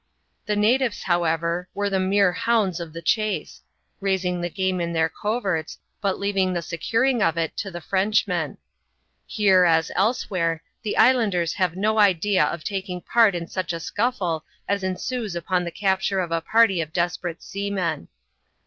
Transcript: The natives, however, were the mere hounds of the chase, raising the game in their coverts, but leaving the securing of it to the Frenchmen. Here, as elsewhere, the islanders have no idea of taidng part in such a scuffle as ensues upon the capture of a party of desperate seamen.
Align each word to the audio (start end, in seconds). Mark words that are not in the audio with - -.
The 0.47 0.55
natives, 0.55 1.03
however, 1.03 1.69
were 1.75 1.87
the 1.87 1.99
mere 1.99 2.31
hounds 2.33 2.79
of 2.79 2.91
the 2.91 3.03
chase, 3.03 3.61
raising 3.99 4.41
the 4.41 4.49
game 4.49 4.81
in 4.81 4.93
their 4.93 5.09
coverts, 5.09 5.77
but 6.01 6.17
leaving 6.19 6.53
the 6.53 6.63
securing 6.63 7.21
of 7.21 7.37
it 7.37 7.55
to 7.57 7.69
the 7.69 7.81
Frenchmen. 7.81 8.57
Here, 9.27 9.63
as 9.63 9.91
elsewhere, 9.95 10.63
the 10.81 10.97
islanders 10.97 11.53
have 11.53 11.75
no 11.75 11.99
idea 11.99 12.43
of 12.43 12.63
taidng 12.63 13.05
part 13.05 13.35
in 13.35 13.45
such 13.45 13.73
a 13.73 13.79
scuffle 13.79 14.43
as 14.67 14.83
ensues 14.83 15.35
upon 15.35 15.65
the 15.65 15.69
capture 15.71 16.19
of 16.19 16.31
a 16.31 16.41
party 16.41 16.81
of 16.81 16.91
desperate 16.93 17.43
seamen. 17.43 18.07